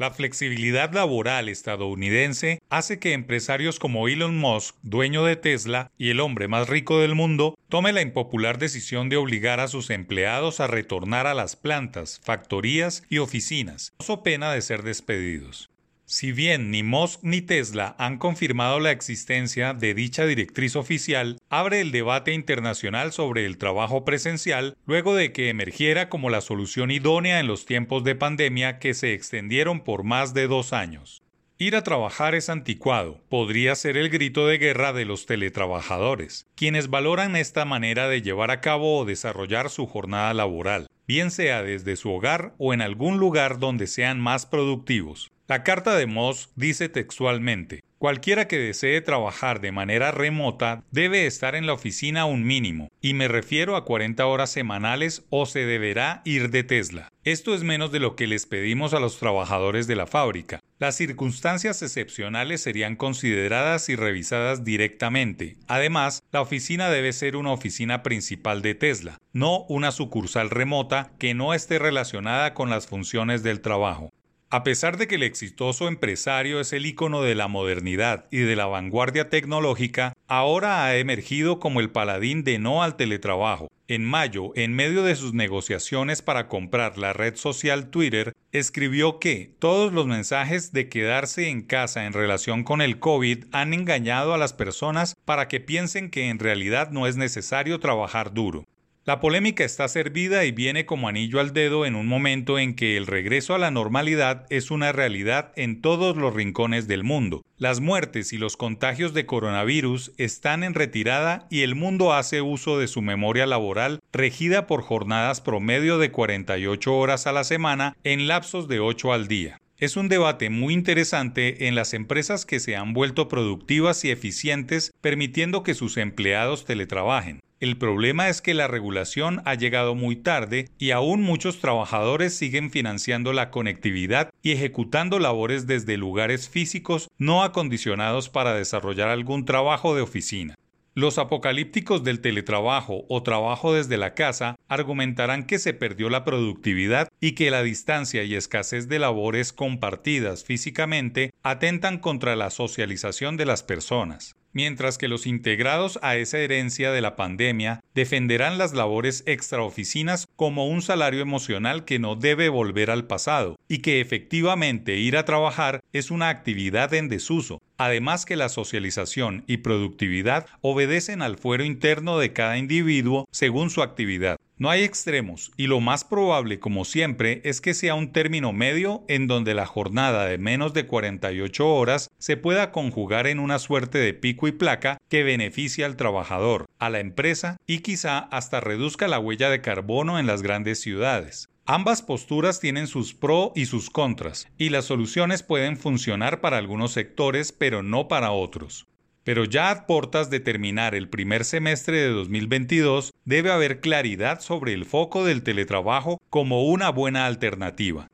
[0.00, 6.20] La flexibilidad laboral estadounidense hace que empresarios como Elon Musk, dueño de Tesla y el
[6.20, 10.68] hombre más rico del mundo, tome la impopular decisión de obligar a sus empleados a
[10.68, 15.68] retornar a las plantas, factorías y oficinas, so pena de ser despedidos.
[16.12, 21.80] Si bien ni Musk ni Tesla han confirmado la existencia de dicha directriz oficial, abre
[21.80, 27.38] el debate internacional sobre el trabajo presencial luego de que emergiera como la solución idónea
[27.38, 31.22] en los tiempos de pandemia que se extendieron por más de dos años.
[31.58, 36.90] Ir a trabajar es anticuado, podría ser el grito de guerra de los teletrabajadores, quienes
[36.90, 41.94] valoran esta manera de llevar a cabo o desarrollar su jornada laboral, bien sea desde
[41.94, 45.30] su hogar o en algún lugar donde sean más productivos.
[45.50, 51.56] La carta de Moss dice textualmente, Cualquiera que desee trabajar de manera remota debe estar
[51.56, 56.22] en la oficina un mínimo, y me refiero a 40 horas semanales o se deberá
[56.24, 57.08] ir de Tesla.
[57.24, 60.60] Esto es menos de lo que les pedimos a los trabajadores de la fábrica.
[60.78, 65.56] Las circunstancias excepcionales serían consideradas y revisadas directamente.
[65.66, 71.34] Además, la oficina debe ser una oficina principal de Tesla, no una sucursal remota que
[71.34, 74.10] no esté relacionada con las funciones del trabajo.
[74.52, 78.56] A pesar de que el exitoso empresario es el icono de la modernidad y de
[78.56, 83.70] la vanguardia tecnológica, ahora ha emergido como el paladín de no al teletrabajo.
[83.86, 89.54] En mayo, en medio de sus negociaciones para comprar la red social Twitter, escribió que
[89.60, 94.38] todos los mensajes de quedarse en casa en relación con el COVID han engañado a
[94.38, 98.64] las personas para que piensen que en realidad no es necesario trabajar duro.
[99.10, 102.96] La polémica está servida y viene como anillo al dedo en un momento en que
[102.96, 107.42] el regreso a la normalidad es una realidad en todos los rincones del mundo.
[107.58, 112.78] Las muertes y los contagios de coronavirus están en retirada y el mundo hace uso
[112.78, 118.28] de su memoria laboral regida por jornadas promedio de 48 horas a la semana en
[118.28, 119.60] lapsos de 8 al día.
[119.78, 124.92] Es un debate muy interesante en las empresas que se han vuelto productivas y eficientes
[125.00, 127.40] permitiendo que sus empleados teletrabajen.
[127.60, 132.70] El problema es que la regulación ha llegado muy tarde y aún muchos trabajadores siguen
[132.70, 139.94] financiando la conectividad y ejecutando labores desde lugares físicos no acondicionados para desarrollar algún trabajo
[139.94, 140.54] de oficina.
[140.94, 147.08] Los apocalípticos del teletrabajo o trabajo desde la casa argumentarán que se perdió la productividad
[147.20, 153.46] y que la distancia y escasez de labores compartidas físicamente atentan contra la socialización de
[153.46, 159.22] las personas mientras que los integrados a esa herencia de la pandemia defenderán las labores
[159.26, 165.16] extraoficinas como un salario emocional que no debe volver al pasado y que efectivamente ir
[165.16, 171.38] a trabajar es una actividad en desuso, además que la socialización y productividad obedecen al
[171.38, 174.36] fuero interno de cada individuo según su actividad.
[174.58, 179.02] No hay extremos y lo más probable, como siempre, es que sea un término medio
[179.08, 183.96] en donde la jornada de menos de 48 horas se pueda conjugar en una suerte
[183.96, 189.08] de pico y placa que beneficie al trabajador, a la empresa y quizá hasta reduzca
[189.08, 191.48] la huella de carbono en las grandes ciudades.
[191.72, 196.90] Ambas posturas tienen sus pros y sus contras, y las soluciones pueden funcionar para algunos
[196.90, 198.88] sectores pero no para otros.
[199.22, 204.72] Pero ya a portas de terminar el primer semestre de 2022, debe haber claridad sobre
[204.72, 208.08] el foco del teletrabajo como una buena alternativa.